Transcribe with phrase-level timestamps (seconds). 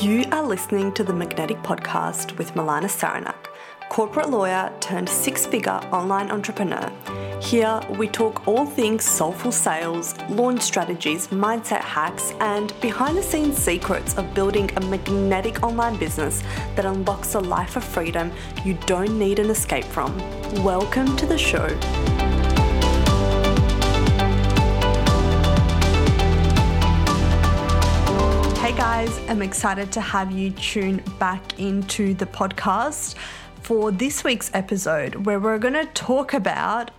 [0.00, 3.48] You are listening to the Magnetic Podcast with Milana Saranak,
[3.88, 6.88] corporate lawyer turned six figure online entrepreneur.
[7.42, 13.58] Here we talk all things soulful sales, launch strategies, mindset hacks, and behind the scenes
[13.58, 16.44] secrets of building a magnetic online business
[16.76, 18.30] that unlocks a life of freedom
[18.64, 20.16] you don't need an escape from.
[20.62, 21.76] Welcome to the show.
[29.04, 33.14] Guys, I'm excited to have you tune back into the podcast
[33.62, 36.90] for this week's episode where we're going to talk about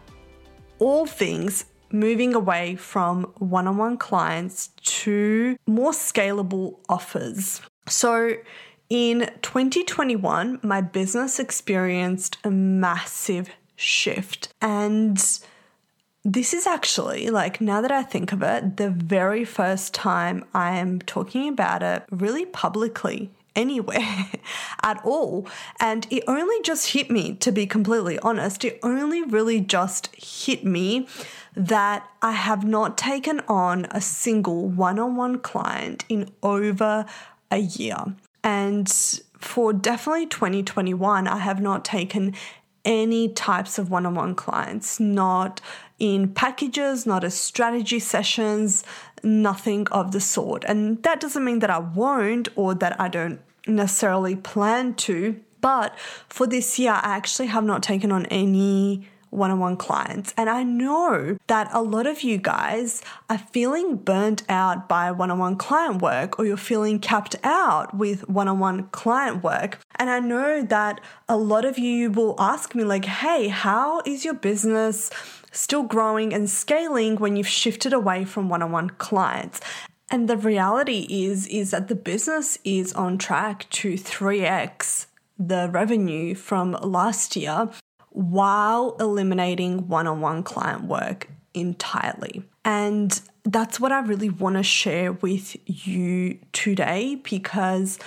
[0.78, 4.70] all things moving away from one on one clients
[5.02, 7.60] to more scalable offers.
[7.88, 8.36] So,
[8.90, 15.22] in 2021, my business experienced a massive shift and
[16.34, 20.78] this is actually, like, now that I think of it, the very first time I
[20.78, 24.28] am talking about it really publicly anywhere
[24.84, 25.48] at all.
[25.80, 30.64] And it only just hit me, to be completely honest, it only really just hit
[30.64, 31.08] me
[31.56, 37.08] that I have not taken on a single one on one client in over
[37.50, 37.98] a year.
[38.44, 38.88] And
[39.40, 42.36] for definitely 2021, I have not taken
[42.86, 45.60] any types of one on one clients, not
[46.00, 48.84] in packages, not as strategy sessions,
[49.24, 50.64] nothing of the sort.
[50.66, 55.40] And that doesn't mean that I won't or that I don't necessarily plan to.
[55.62, 60.34] But for this year, I actually have not taken on any one on one clients.
[60.38, 65.30] And I know that a lot of you guys are feeling burnt out by one
[65.30, 69.80] on one client work or you're feeling capped out with one on one client work.
[69.96, 74.26] And I know that a lot of you will ask me, like, hey, how is
[74.26, 75.12] your business?
[75.52, 79.60] Still growing and scaling when you've shifted away from one on one clients.
[80.12, 85.06] And the reality is is that the business is on track to 3x
[85.40, 87.70] the revenue from last year
[88.10, 92.44] while eliminating one on one client work entirely.
[92.66, 97.98] And that's what I really want to share with you today because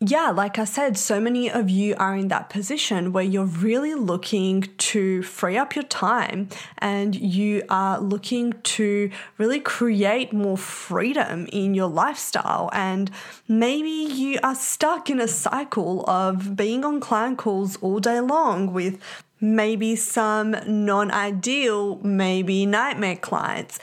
[0.00, 3.94] yeah, like I said, so many of you are in that position where you're really
[3.94, 11.46] looking to free up your time and you are looking to really create more freedom
[11.52, 12.70] in your lifestyle.
[12.72, 13.10] And
[13.46, 18.72] maybe you are stuck in a cycle of being on client calls all day long
[18.72, 18.98] with
[19.40, 23.78] maybe some non ideal, maybe nightmare clients.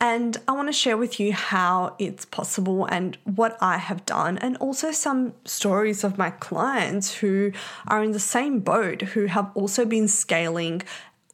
[0.00, 4.36] And I want to share with you how it's possible and what I have done,
[4.38, 7.52] and also some stories of my clients who
[7.88, 10.82] are in the same boat, who have also been scaling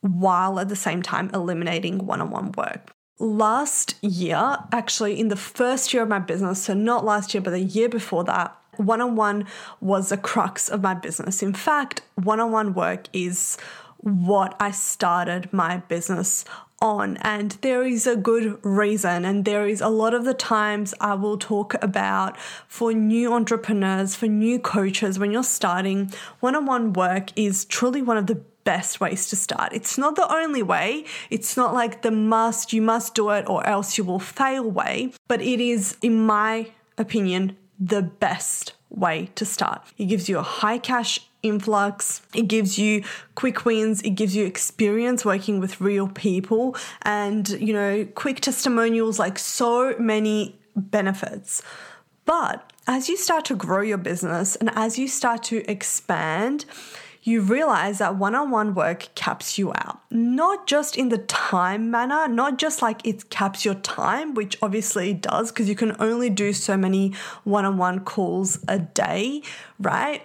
[0.00, 2.92] while at the same time eliminating one on one work.
[3.18, 7.50] Last year, actually, in the first year of my business, so not last year, but
[7.50, 9.46] the year before that, one on one
[9.80, 11.42] was the crux of my business.
[11.42, 13.58] In fact, one on one work is
[13.98, 16.44] what I started my business
[16.82, 17.16] on.
[17.18, 19.24] And there is a good reason.
[19.24, 22.36] And there is a lot of the times I will talk about
[22.68, 28.02] for new entrepreneurs, for new coaches, when you're starting, one on one work is truly
[28.02, 29.72] one of the best ways to start.
[29.72, 31.04] It's not the only way.
[31.30, 35.12] It's not like the must, you must do it or else you will fail way,
[35.28, 39.82] but it is, in my opinion, the best way to start.
[39.98, 42.22] It gives you a high cash influx.
[42.34, 43.04] It gives you
[43.34, 44.00] quick wins.
[44.02, 49.94] It gives you experience working with real people and, you know, quick testimonials, like so
[49.98, 51.62] many benefits.
[52.24, 56.64] But as you start to grow your business and as you start to expand,
[57.24, 60.00] you realize that one on one work caps you out.
[60.10, 65.14] Not just in the time manner, not just like it caps your time, which obviously
[65.14, 67.14] does because you can only do so many
[67.44, 69.42] one on one calls a day,
[69.78, 70.22] right?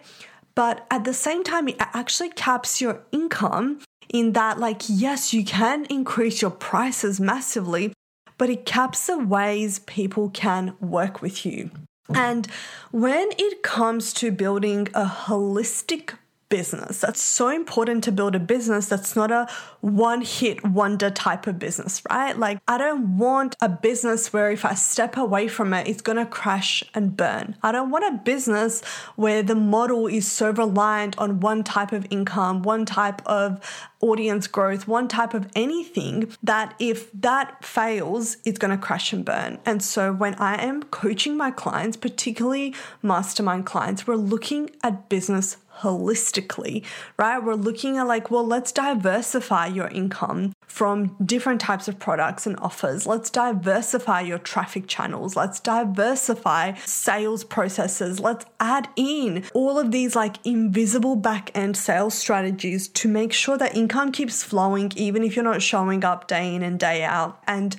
[0.57, 3.79] But at the same time, it actually caps your income
[4.09, 7.93] in that, like, yes, you can increase your prices massively,
[8.39, 11.69] but it caps the ways people can work with you.
[12.09, 12.47] And
[12.89, 16.15] when it comes to building a holistic
[16.49, 17.01] business.
[17.01, 19.47] That's so important to build a business that's not a
[19.81, 22.37] one hit wonder type of business, right?
[22.37, 26.25] Like, I don't want a business where if I step away from it, it's gonna
[26.25, 27.55] crash and burn.
[27.61, 28.83] I don't want a business
[29.15, 33.59] where the model is so reliant on one type of income, one type of
[33.99, 39.25] audience growth, one type of anything that if that fails, it's going to crash and
[39.25, 39.59] burn.
[39.65, 45.57] And so when I am coaching my clients, particularly mastermind clients, we're looking at business
[45.81, 46.83] holistically,
[47.17, 47.37] right?
[47.37, 52.57] We're looking at like, well, let's diversify your income from different types of products and
[52.59, 53.05] offers.
[53.05, 55.35] Let's diversify your traffic channels.
[55.35, 58.19] Let's diversify sales processes.
[58.19, 63.57] Let's add in all of these like invisible back end sales strategies to make sure
[63.57, 67.41] that income keeps flowing, even if you're not showing up day in and day out.
[67.47, 67.75] And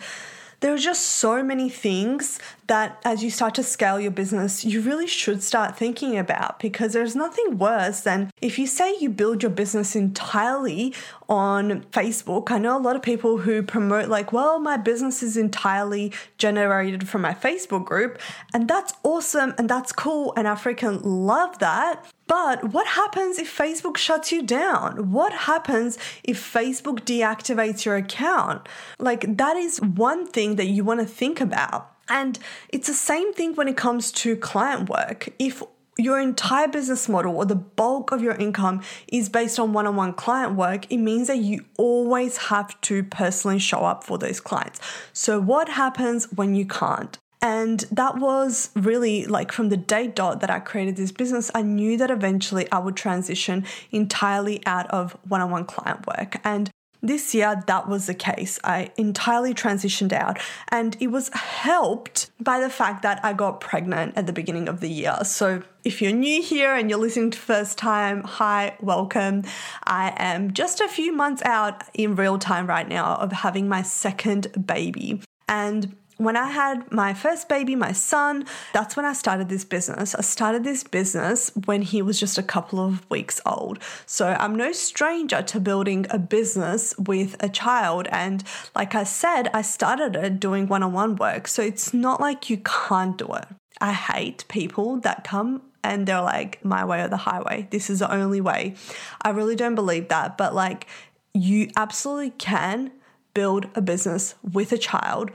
[0.60, 4.80] there are just so many things that as you start to scale your business, you
[4.80, 9.42] really should start thinking about because there's nothing worse than if you say you build
[9.42, 10.94] your business entirely
[11.28, 12.50] on Facebook.
[12.50, 17.08] I know a lot of people who promote, like, well, my business is entirely generated
[17.08, 18.18] from my Facebook group,
[18.54, 22.04] and that's awesome and that's cool, and I freaking love that.
[22.26, 25.12] But what happens if Facebook shuts you down?
[25.12, 28.68] What happens if Facebook deactivates your account?
[28.98, 31.94] Like, that is one thing that you want to think about.
[32.08, 32.38] And
[32.68, 35.28] it's the same thing when it comes to client work.
[35.38, 35.62] If
[35.98, 39.96] your entire business model or the bulk of your income is based on one on
[39.96, 44.40] one client work, it means that you always have to personally show up for those
[44.40, 44.80] clients.
[45.12, 47.18] So, what happens when you can't?
[47.40, 51.62] And that was really like from the day dot that I created this business, I
[51.62, 56.40] knew that eventually I would transition entirely out of one on one client work.
[56.44, 56.70] And
[57.02, 58.58] this year, that was the case.
[58.64, 64.14] I entirely transitioned out, and it was helped by the fact that I got pregnant
[64.16, 65.18] at the beginning of the year.
[65.22, 69.44] So, if you're new here and you're listening to first time, hi, welcome.
[69.84, 73.82] I am just a few months out in real time right now of having my
[73.82, 75.22] second baby.
[75.48, 80.14] And when I had my first baby, my son, that's when I started this business.
[80.14, 83.78] I started this business when he was just a couple of weeks old.
[84.04, 88.08] So I'm no stranger to building a business with a child.
[88.10, 88.42] And
[88.74, 91.46] like I said, I started it doing one on one work.
[91.46, 93.46] So it's not like you can't do it.
[93.80, 97.68] I hate people that come and they're like, my way or the highway.
[97.70, 98.74] This is the only way.
[99.22, 100.36] I really don't believe that.
[100.36, 100.88] But like,
[101.32, 102.90] you absolutely can
[103.34, 105.30] build a business with a child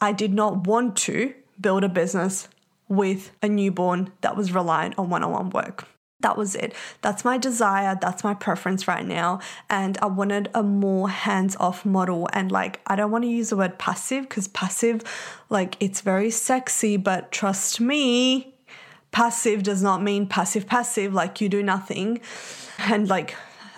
[0.00, 2.48] I did not want to build a business
[2.88, 5.88] with a newborn that was reliant on one on one work.
[6.20, 6.74] That was it.
[7.02, 7.96] That's my desire.
[8.00, 9.40] That's my preference right now.
[9.68, 12.28] And I wanted a more hands off model.
[12.32, 15.02] And like, I don't want to use the word passive because passive,
[15.50, 18.54] like, it's very sexy, but trust me,
[19.12, 22.20] passive does not mean passive passive, like you do nothing.
[22.78, 23.34] And like,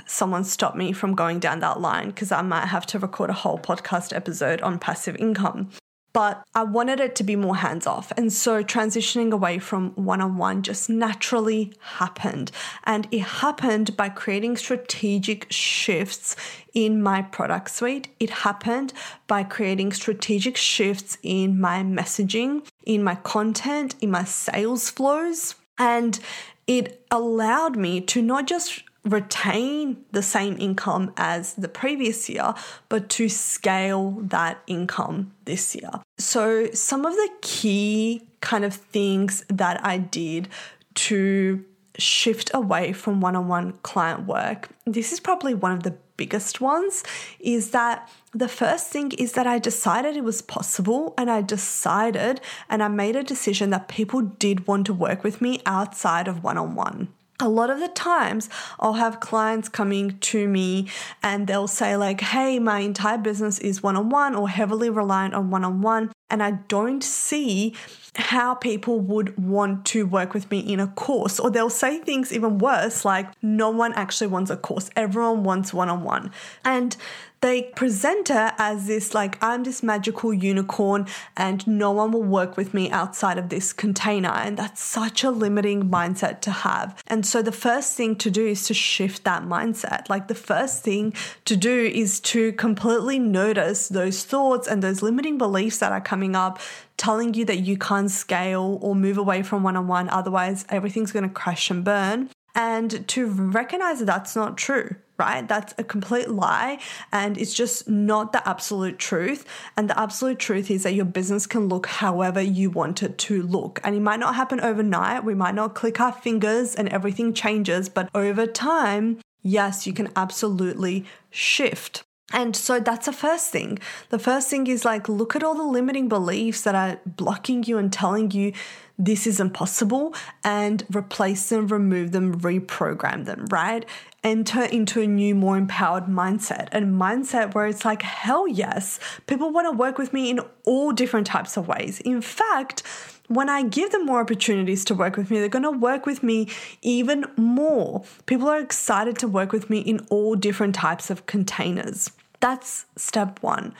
[0.06, 3.34] someone stop me from going down that line because I might have to record a
[3.34, 5.70] whole podcast episode on passive income
[6.18, 8.10] but I wanted it to be more hands off.
[8.16, 12.50] And so transitioning away from one on one just naturally happened.
[12.82, 16.34] And it happened by creating strategic shifts
[16.74, 18.08] in my product suite.
[18.18, 18.92] It happened
[19.28, 25.54] by creating strategic shifts in my messaging, in my content, in my sales flows.
[25.78, 26.18] And
[26.66, 32.54] it allowed me to not just retain the same income as the previous year,
[32.88, 35.90] but to scale that income this year.
[36.18, 40.48] So, some of the key kind of things that I did
[40.94, 41.64] to
[41.98, 46.60] shift away from one on one client work, this is probably one of the biggest
[46.60, 47.02] ones,
[47.40, 52.40] is that the first thing is that I decided it was possible and I decided
[52.68, 56.44] and I made a decision that people did want to work with me outside of
[56.44, 57.08] one on one
[57.40, 58.48] a lot of the times
[58.80, 60.88] I'll have clients coming to me
[61.22, 65.34] and they'll say, like, hey, my entire business is one on one or heavily reliant
[65.34, 66.12] on one on one.
[66.30, 67.74] And I don't see
[68.16, 71.38] how people would want to work with me in a course.
[71.38, 75.72] Or they'll say things even worse, like, no one actually wants a course, everyone wants
[75.72, 76.32] one on one.
[76.64, 76.96] And
[77.40, 82.56] they present her as this like I'm this magical unicorn and no one will work
[82.56, 87.00] with me outside of this container and that's such a limiting mindset to have.
[87.06, 90.08] And so the first thing to do is to shift that mindset.
[90.08, 91.14] Like the first thing
[91.44, 96.34] to do is to completely notice those thoughts and those limiting beliefs that are coming
[96.34, 96.58] up
[96.96, 101.32] telling you that you can't scale or move away from one-on-one otherwise everything's going to
[101.32, 105.46] crash and burn and to recognize that that's not true right?
[105.46, 106.78] That's a complete lie
[107.12, 109.44] and it's just not the absolute truth.
[109.76, 113.42] And the absolute truth is that your business can look however you want it to
[113.42, 113.80] look.
[113.82, 115.24] And it might not happen overnight.
[115.24, 120.10] We might not click our fingers and everything changes, but over time, yes, you can
[120.16, 122.04] absolutely shift.
[122.32, 123.78] And so that's the first thing.
[124.10, 127.78] The first thing is like, look at all the limiting beliefs that are blocking you
[127.78, 128.52] and telling you
[128.98, 133.86] this is impossible and replace them, remove them, reprogram them, right?
[134.28, 139.50] Enter into a new, more empowered mindset and mindset where it's like, hell yes, people
[139.50, 142.00] want to work with me in all different types of ways.
[142.00, 142.82] In fact,
[143.28, 146.22] when I give them more opportunities to work with me, they're going to work with
[146.22, 146.48] me
[146.82, 148.04] even more.
[148.26, 152.10] People are excited to work with me in all different types of containers.
[152.40, 153.74] That's step one.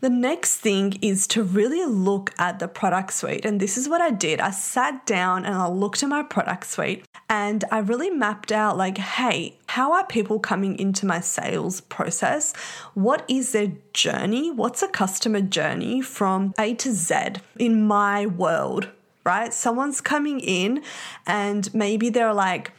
[0.00, 3.46] The next thing is to really look at the product suite.
[3.46, 4.40] And this is what I did.
[4.40, 8.76] I sat down and I looked at my product suite and I really mapped out
[8.76, 12.54] like, hey, how are people coming into my sales process?
[12.92, 14.50] What is their journey?
[14.50, 17.14] What's a customer journey from A to Z
[17.58, 18.90] in my world?
[19.24, 19.52] Right?
[19.52, 20.82] Someone's coming in
[21.26, 22.70] and maybe they're like,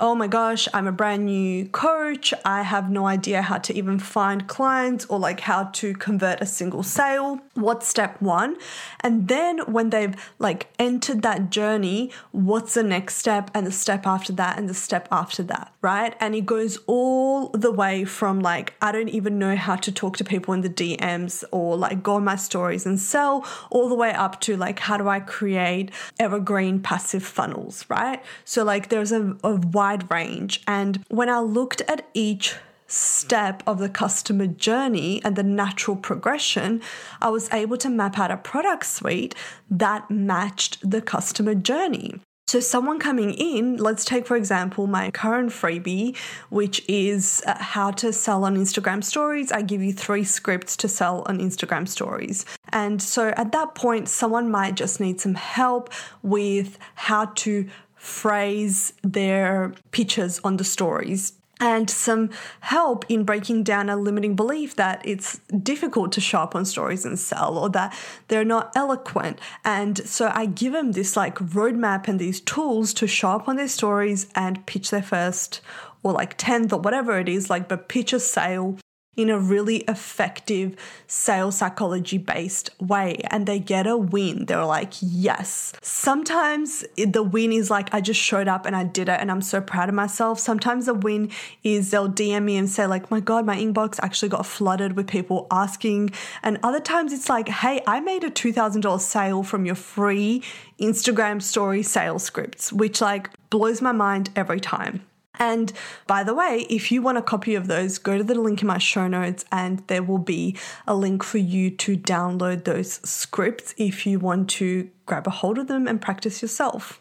[0.00, 2.32] oh my gosh, I'm a brand new coach.
[2.44, 6.46] I have no idea how to even find clients or like how to convert a
[6.46, 7.38] single sale.
[7.54, 8.56] What's step one?
[9.00, 14.06] And then when they've like entered that journey, what's the next step and the step
[14.06, 16.16] after that and the step after that, right?
[16.18, 20.16] And it goes all the way from like, I don't even know how to talk
[20.16, 23.94] to people in the DMs or like go on my stories and sell, all the
[23.94, 28.22] way up to like, how do I create evergreen passive funnels, right?
[28.44, 30.62] So, like, there's a, a wide wide range.
[30.66, 32.54] And when I looked at each
[32.86, 36.80] step of the customer journey and the natural progression,
[37.20, 39.34] I was able to map out a product suite
[39.70, 42.20] that matched the customer journey.
[42.48, 46.16] So, someone coming in, let's take for example my current freebie,
[46.48, 49.52] which is uh, how to sell on Instagram stories.
[49.52, 52.44] I give you three scripts to sell on Instagram stories.
[52.70, 55.92] And so at that point, someone might just need some help
[56.24, 57.68] with how to
[58.00, 62.30] phrase their pictures on the stories and some
[62.60, 67.04] help in breaking down a limiting belief that it's difficult to show up on stories
[67.04, 67.94] and sell or that
[68.28, 69.38] they're not eloquent.
[69.66, 73.56] And so I give them this like roadmap and these tools to show up on
[73.56, 75.60] their stories and pitch their first
[76.02, 78.78] or like 10th or whatever it is, like, but pitch a sale
[79.16, 80.76] in a really effective
[81.06, 84.46] sales psychology based way and they get a win.
[84.46, 85.72] They're like, yes.
[85.82, 89.42] Sometimes the win is like, I just showed up and I did it and I'm
[89.42, 90.38] so proud of myself.
[90.38, 91.30] Sometimes the win
[91.64, 95.08] is they'll DM me and say, like, my God, my inbox actually got flooded with
[95.08, 96.10] people asking.
[96.42, 100.42] And other times it's like, hey, I made a $2,000 sale from your free
[100.80, 105.04] Instagram story sales scripts, which like blows my mind every time.
[105.40, 105.72] And
[106.06, 108.68] by the way, if you want a copy of those, go to the link in
[108.68, 110.54] my show notes and there will be
[110.86, 115.58] a link for you to download those scripts if you want to grab a hold
[115.58, 117.00] of them and practice yourself.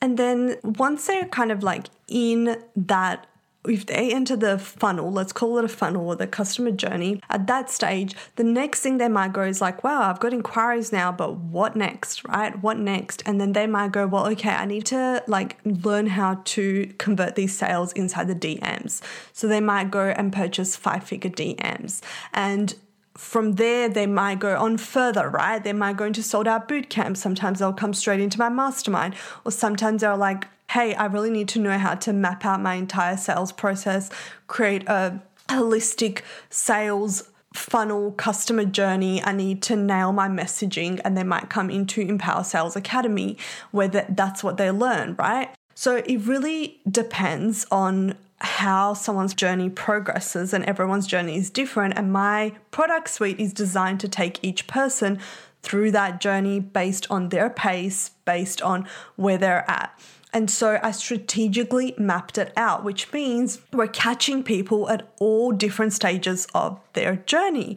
[0.00, 3.26] And then once they're kind of like in that
[3.68, 7.46] if they enter the funnel, let's call it a funnel or the customer journey, at
[7.46, 11.12] that stage, the next thing they might go is like, wow, I've got inquiries now,
[11.12, 12.60] but what next, right?
[12.62, 13.22] What next?
[13.26, 17.34] And then they might go, well, okay, I need to like learn how to convert
[17.34, 19.02] these sales inside the DMs.
[19.32, 22.00] So they might go and purchase five figure DMs.
[22.32, 22.74] And
[23.18, 25.62] from there, they might go on further, right?
[25.62, 27.20] They might go into sold out boot camps.
[27.20, 31.48] Sometimes they'll come straight into my mastermind, or sometimes they're like, hey, I really need
[31.48, 34.08] to know how to map out my entire sales process,
[34.46, 39.20] create a holistic sales funnel customer journey.
[39.24, 43.36] I need to nail my messaging, and they might come into Empower Sales Academy
[43.72, 45.50] where that's what they learn, right?
[45.74, 51.98] So it really depends on how someone's journey progresses, and everyone's journey is different.
[51.98, 55.18] And my product suite is designed to take each person
[55.62, 59.98] through that journey based on their pace, based on where they're at.
[60.32, 65.94] And so I strategically mapped it out, which means we're catching people at all different
[65.94, 67.76] stages of their journey.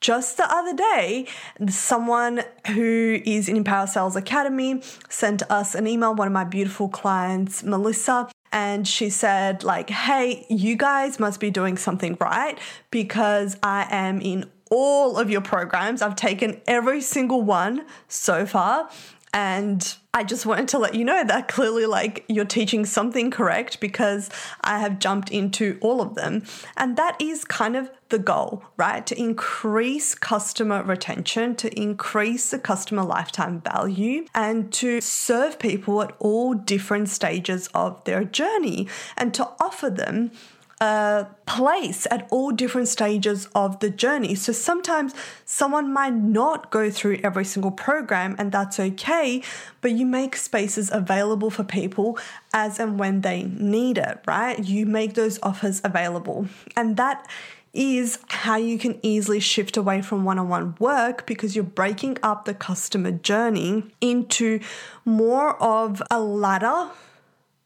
[0.00, 1.26] Just the other day,
[1.68, 6.88] someone who is in Empower Sales Academy sent us an email, one of my beautiful
[6.88, 12.58] clients, Melissa, and she said like hey you guys must be doing something right
[12.90, 16.00] because i am in all of your programs.
[16.00, 18.88] I've taken every single one so far
[19.32, 23.78] and I just wanted to let you know that clearly, like, you're teaching something correct
[23.78, 24.28] because
[24.60, 26.42] I have jumped into all of them.
[26.76, 29.06] And that is kind of the goal, right?
[29.06, 36.14] To increase customer retention, to increase the customer lifetime value, and to serve people at
[36.18, 40.32] all different stages of their journey and to offer them
[40.80, 44.34] a place at all different stages of the journey.
[44.34, 49.42] So sometimes someone might not go through every single program, and that's okay,
[49.82, 52.18] but you make spaces available for people
[52.54, 54.58] as and when they need it, right?
[54.58, 56.46] You make those offers available.
[56.76, 57.28] And that
[57.72, 62.18] is how you can easily shift away from one on one work because you're breaking
[62.22, 64.60] up the customer journey into
[65.04, 66.90] more of a ladder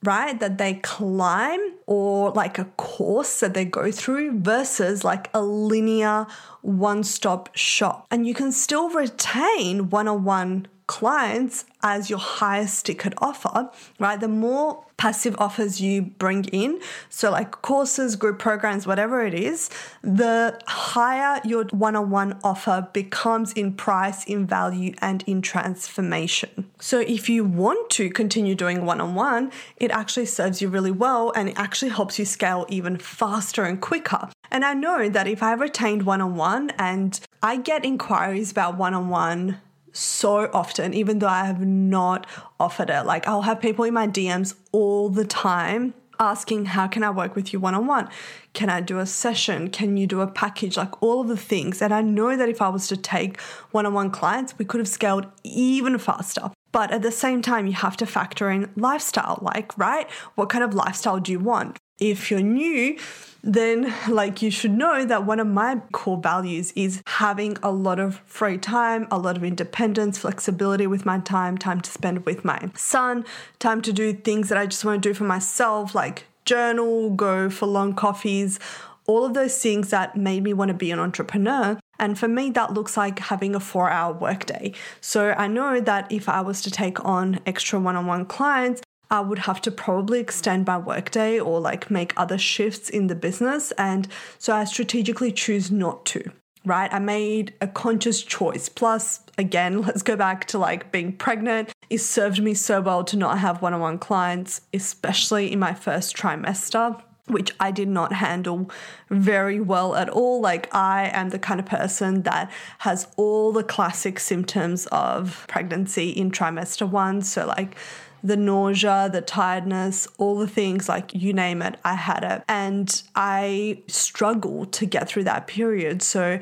[0.04, 0.38] right?
[0.38, 6.26] That they climb or like a course that they go through versus like a linear
[6.62, 8.06] one stop shop.
[8.10, 14.20] And you can still retain one on one clients as your highest ticket offer, right?
[14.20, 16.80] The more passive offers you bring in,
[17.10, 19.68] so like courses, group programs, whatever it is,
[20.00, 26.70] the higher your one on one offer becomes in price, in value, and in transformation.
[26.80, 30.90] So if you want to continue doing one on one, it actually serves you really
[30.90, 34.30] well and it actually helps you scale even faster and quicker.
[34.50, 38.78] And I know that if I retained one on one and I get inquiries about
[38.78, 39.60] one on one
[39.94, 42.26] so often, even though I have not
[42.60, 43.06] offered it.
[43.06, 47.34] Like, I'll have people in my DMs all the time asking, How can I work
[47.34, 48.08] with you one on one?
[48.52, 49.70] Can I do a session?
[49.70, 50.76] Can you do a package?
[50.76, 51.80] Like, all of the things.
[51.80, 54.80] And I know that if I was to take one on one clients, we could
[54.80, 56.50] have scaled even faster.
[56.72, 59.38] But at the same time, you have to factor in lifestyle.
[59.42, 60.10] Like, right?
[60.34, 61.78] What kind of lifestyle do you want?
[61.98, 62.98] If you're new,
[63.44, 68.00] then like you should know that one of my core values is having a lot
[68.00, 72.44] of free time, a lot of independence, flexibility with my time, time to spend with
[72.44, 73.24] my son,
[73.58, 77.50] time to do things that I just want to do for myself, like journal, go
[77.50, 78.58] for long coffees,
[79.06, 81.78] all of those things that made me want to be an entrepreneur.
[81.98, 84.72] And for me, that looks like having a four hour workday.
[85.00, 88.82] So I know that if I was to take on extra one on one clients,
[89.14, 93.14] I would have to probably extend my workday or like make other shifts in the
[93.14, 93.70] business.
[93.78, 96.32] And so I strategically choose not to,
[96.64, 96.92] right?
[96.92, 98.68] I made a conscious choice.
[98.68, 101.72] Plus, again, let's go back to like being pregnant.
[101.90, 105.74] It served me so well to not have one on one clients, especially in my
[105.74, 108.70] first trimester which I did not handle
[109.08, 110.42] very well at all.
[110.42, 116.10] Like, I am the kind of person that has all the classic symptoms of pregnancy
[116.10, 117.22] in trimester one.
[117.22, 117.76] So, like,
[118.24, 122.42] the nausea, the tiredness, all the things like you name it, I had it.
[122.48, 126.02] And I struggled to get through that period.
[126.02, 126.40] So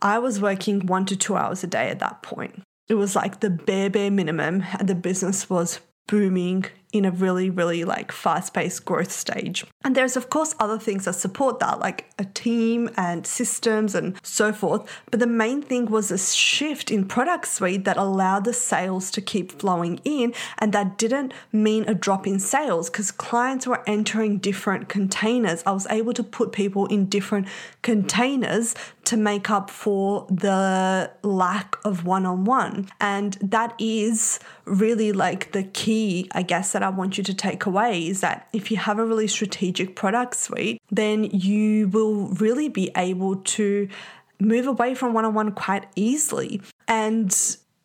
[0.00, 2.62] I was working one to two hours a day at that point.
[2.88, 7.50] It was like the bare, bare minimum, and the business was booming in a really,
[7.50, 9.64] really like fast paced growth stage.
[9.84, 14.18] And there's, of course, other things that support that, like a team and systems and
[14.22, 14.88] so forth.
[15.10, 19.20] But the main thing was a shift in product suite that allowed the sales to
[19.20, 20.32] keep flowing in.
[20.58, 25.62] And that didn't mean a drop in sales because clients were entering different containers.
[25.66, 27.48] I was able to put people in different
[27.82, 28.74] containers
[29.08, 32.90] to make up for the lack of one on one.
[33.00, 37.64] And that is really like the key, I guess, that I want you to take
[37.64, 42.68] away is that if you have a really strategic product suite, then you will really
[42.68, 43.88] be able to
[44.40, 46.60] move away from one on one quite easily.
[46.86, 47.34] And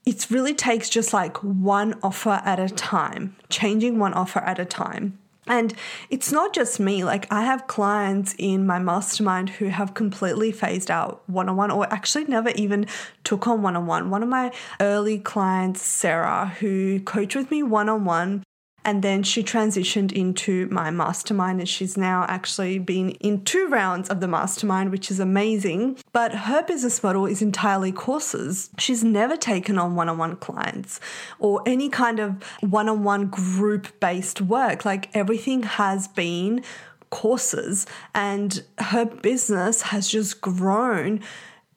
[0.06, 4.66] it really takes just like one offer at a time, changing one offer at a
[4.66, 5.20] time.
[5.46, 5.74] And
[6.10, 10.90] it's not just me, like, I have clients in my mastermind who have completely phased
[10.90, 12.86] out one on one or actually never even
[13.24, 14.10] took on one on one.
[14.10, 18.44] One of my early clients, Sarah, who coached with me one on one,
[18.86, 24.10] and then she transitioned into my mastermind, and she's now actually been in two rounds
[24.10, 25.98] of the mastermind, which is amazing.
[26.12, 28.70] But her business model is entirely courses.
[28.78, 31.00] She's never taken on one on one clients
[31.40, 34.86] or any kind of one on one group based work.
[34.86, 36.64] Like everything has been
[37.10, 41.22] courses, and her business has just grown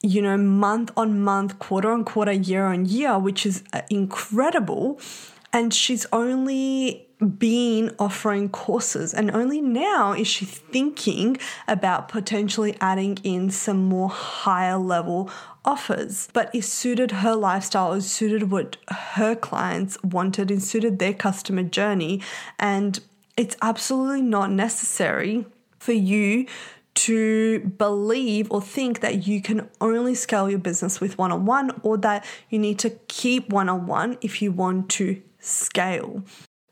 [0.02, 5.00] you know, month on month, quarter on quarter, year on year, which is uh, incredible.
[5.56, 13.16] And she's only been offering courses, and only now is she thinking about potentially adding
[13.24, 15.30] in some more higher level
[15.64, 16.28] offers.
[16.34, 21.62] But it suited her lifestyle, it suited what her clients wanted, it suited their customer
[21.62, 22.20] journey.
[22.58, 23.00] And
[23.38, 25.46] it's absolutely not necessary
[25.78, 26.44] for you
[26.96, 31.80] to believe or think that you can only scale your business with one on one
[31.82, 36.22] or that you need to keep one on one if you want to scale.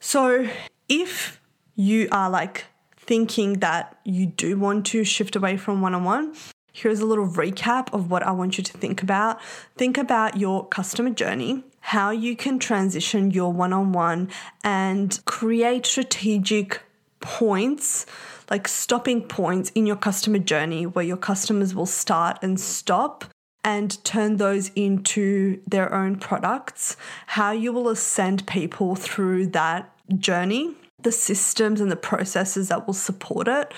[0.00, 0.48] So
[0.88, 1.40] if
[1.76, 6.34] you are like thinking that you do want to shift away from one on one,
[6.72, 9.40] here's a little recap of what I want you to think about.
[9.76, 14.30] Think about your customer journey, how you can transition your one on one
[14.62, 16.82] and create strategic
[17.20, 18.06] points,
[18.50, 23.24] like stopping points in your customer journey where your customers will start and stop
[23.64, 26.96] and turn those into their own products,
[27.29, 32.94] how you will ascend people through that journey, the systems and the processes that will
[32.94, 33.72] support it.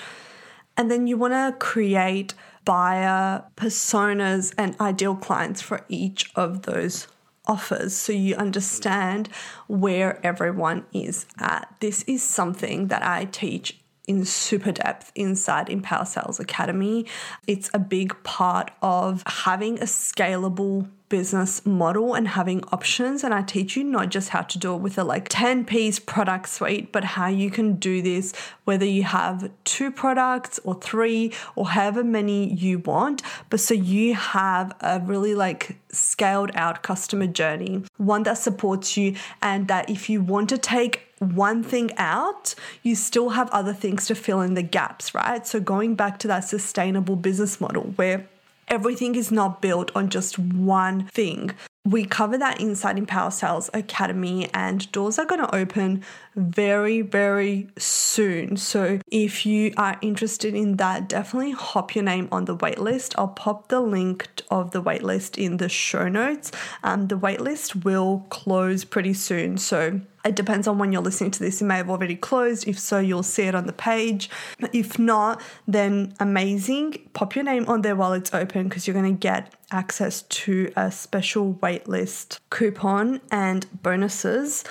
[0.75, 2.33] And then you want to create
[2.65, 7.07] buyer personas and ideal clients for each of those
[7.47, 9.29] offers so you understand
[9.67, 11.73] where everyone is at.
[11.79, 17.05] This is something that I teach in super depth inside Empower Sales Academy.
[17.45, 23.23] It's a big part of having a scalable business model and having options.
[23.23, 25.99] And I teach you not just how to do it with a like 10 piece
[25.99, 28.33] product suite, but how you can do this
[28.65, 33.21] whether you have two products or three or however many you want.
[33.49, 39.15] But so you have a really like scaled out customer journey, one that supports you,
[39.41, 42.53] and that if you want to take one thing out,
[42.83, 45.45] you still have other things to fill in the gaps, right?
[45.45, 48.27] So going back to that sustainable business model where
[48.67, 51.51] everything is not built on just one thing.
[51.85, 56.03] We cover that inside Empower Sales Academy, and doors are going to open
[56.35, 58.57] very, very soon.
[58.57, 63.15] So, if you are interested in that, definitely hop your name on the waitlist.
[63.17, 66.51] I'll pop the link of the waitlist in the show notes.
[66.83, 69.57] Um, the waitlist will close pretty soon.
[69.57, 71.61] So, it depends on when you're listening to this.
[71.61, 72.67] It may have already closed.
[72.67, 74.29] If so, you'll see it on the page.
[74.73, 77.09] If not, then amazing.
[77.13, 80.71] Pop your name on there while it's open because you're going to get access to
[80.75, 84.63] a special waitlist coupon and bonuses.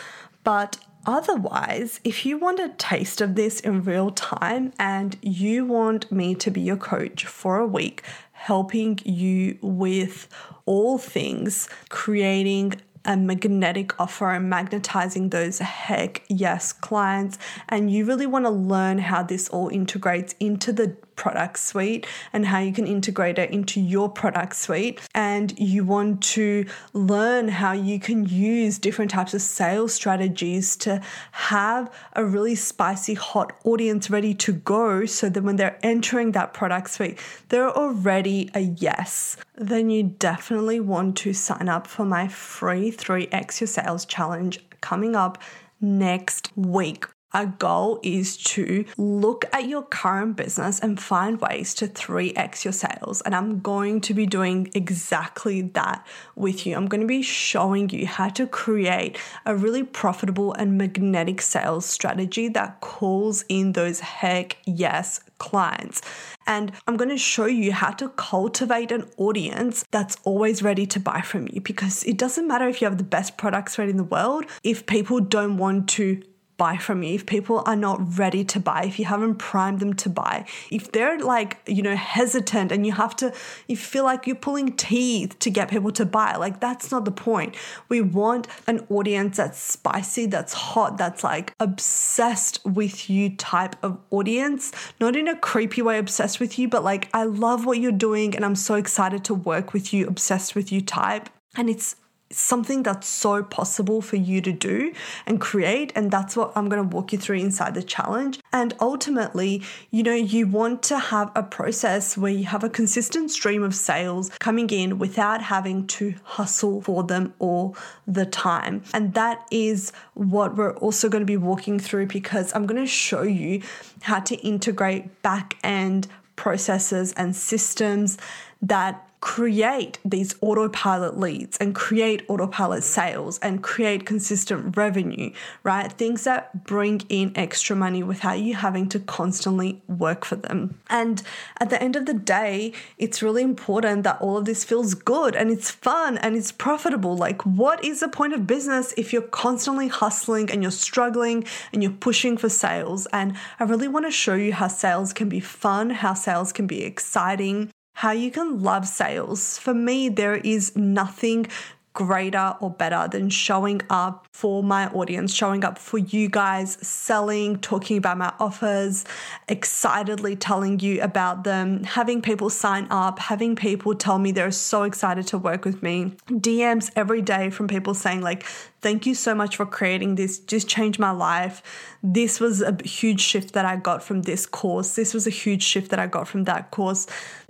[0.45, 6.11] But Otherwise, if you want a taste of this in real time and you want
[6.11, 10.29] me to be your coach for a week, helping you with
[10.67, 12.75] all things creating
[13.07, 17.39] a magnetic offer and magnetizing those heck yes clients.
[17.69, 22.47] And you really want to learn how this all integrates into the product suite and
[22.47, 25.01] how you can integrate it into your product suite.
[25.15, 31.01] And you want to learn how you can use different types of sales strategies to
[31.33, 36.53] have a really spicy, hot audience ready to go so that when they're entering that
[36.53, 39.37] product suite, they're already a yes.
[39.57, 45.17] Then you definitely want to sign up for my free 3x your sales challenge coming
[45.17, 45.39] up
[45.81, 47.07] next week.
[47.33, 52.73] Our goal is to look at your current business and find ways to 3x your
[52.73, 53.21] sales.
[53.23, 56.77] And I'm going to be doing exactly that with you.
[56.77, 61.85] I'm going to be showing you how to create a really profitable and magnetic sales
[61.85, 66.01] strategy that calls in those heck yes clients.
[66.47, 71.01] And I'm going to show you how to cultivate an audience that's always ready to
[71.01, 73.97] buy from you because it doesn't matter if you have the best products right in
[73.97, 76.23] the world if people don't want to
[76.57, 79.95] buy from you, if people are not ready to buy, if you haven't primed them
[79.95, 83.33] to buy, if they're like, you know, hesitant and you have to,
[83.69, 87.11] you feel like you're pulling teeth to get people to buy, like that's not the
[87.11, 87.55] point.
[87.89, 93.99] We want an audience that's spicy, that's hot, that's like obsessed with you type of
[94.11, 97.93] audience, not in a creepy way obsessed with you, but like, I love what you're
[97.93, 101.29] doing and I'm so excited to work with you, obsessed with you type.
[101.57, 101.97] And it's
[102.31, 104.93] something that's so possible for you to do
[105.27, 105.93] and create.
[105.95, 108.41] And that's what I'm going to walk you through inside the challenge.
[108.53, 113.31] And ultimately, you know, you want to have a process where you have a consistent
[113.31, 118.83] stream of sales coming in without having to hustle for them all the time.
[118.93, 122.91] And that is what we're also going to be walking through because I'm going to
[122.91, 123.63] show you
[124.03, 128.19] how to integrate back end processes and systems
[128.63, 135.31] that create these autopilot leads and create autopilot sales and create consistent revenue,
[135.63, 135.93] right?
[135.93, 140.79] Things that bring in extra money without you having to constantly work for them.
[140.89, 141.23] And
[141.59, 145.35] at the end of the day, it's really important that all of this feels good
[145.35, 147.17] and it's fun and it's profitable.
[147.17, 151.83] Like, what is the point of business if you're constantly hustling and you're struggling and
[151.83, 153.07] you're pushing for sales?
[153.13, 156.67] And I really want to show you how sales can be fun, how sales can
[156.67, 159.57] be exciting, how you can love sales.
[159.57, 161.47] For me, there is nothing
[161.95, 167.59] greater or better than showing up for my audience, showing up for you guys, selling,
[167.61, 169.07] talking about my offers,
[169.49, 174.83] excitedly telling you about them, having people sign up, having people tell me they're so
[174.83, 176.13] excited to work with me.
[176.29, 178.43] DMs every day from people saying, like,
[178.83, 181.63] thank you so much for creating this, just changed my life.
[182.03, 184.97] This was a huge shift that I got from this course.
[184.97, 187.07] This was a huge shift that I got from that course.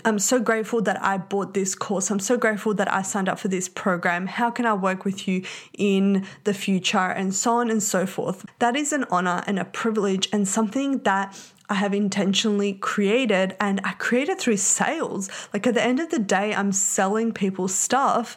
[0.06, 2.12] I'm so grateful that I bought this course.
[2.12, 4.28] I'm so grateful that I signed up for this program.
[4.28, 5.42] How can I work with you
[5.76, 6.96] in the future?
[6.96, 8.46] And so on and so forth.
[8.60, 11.36] That is an honor and a privilege and something that
[11.68, 15.28] I have intentionally created and I created through sales.
[15.52, 18.36] Like at the end of the day, I'm selling people stuff,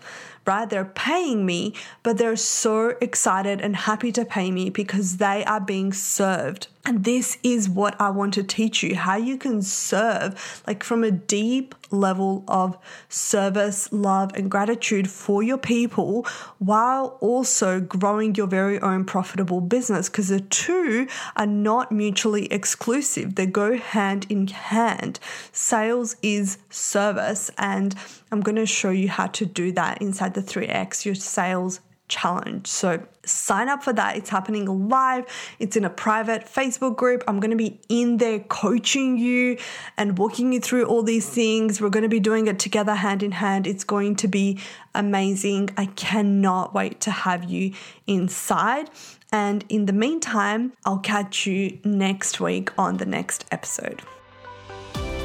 [0.50, 0.68] right?
[0.68, 5.62] They're paying me, but they're so excited and happy to pay me because they are
[5.62, 6.70] being served.
[6.86, 11.04] And this is what I want to teach you how you can serve, like from
[11.04, 16.26] a deep level of service, love, and gratitude for your people
[16.58, 23.36] while also growing your very own profitable business because the two are not mutually exclusive,
[23.36, 25.20] they go hand in hand.
[25.52, 27.94] Sales is service, and
[28.32, 32.68] I'm going to show you how to do that inside the 3x your sales challenge.
[32.68, 34.18] So sign up for that.
[34.18, 35.26] It's happening live.
[35.60, 37.24] It's in a private Facebook group.
[37.28, 39.58] I'm going to be in there coaching you
[39.96, 41.80] and walking you through all these things.
[41.80, 43.68] We're going to be doing it together hand in hand.
[43.68, 44.60] It's going to be
[44.94, 45.70] amazing.
[45.78, 47.74] I cannot wait to have you
[48.08, 48.90] inside.
[49.32, 54.02] And in the meantime, I'll catch you next week on the next episode.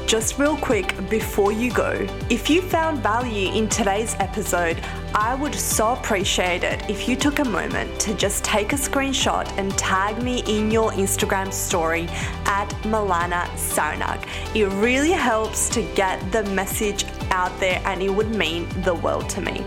[0.07, 4.79] Just real quick before you go, if you found value in today's episode,
[5.15, 9.47] I would so appreciate it if you took a moment to just take a screenshot
[9.57, 12.07] and tag me in your Instagram story
[12.45, 14.27] at Milana Sarnak.
[14.55, 19.27] It really helps to get the message out there and it would mean the world
[19.29, 19.65] to me.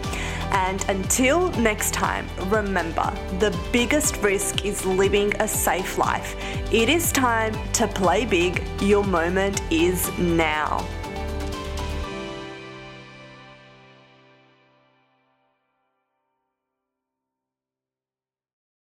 [0.52, 6.36] And until next time, remember the biggest risk is living a safe life.
[6.72, 8.62] It is time to play big.
[8.80, 10.86] Your moment is now.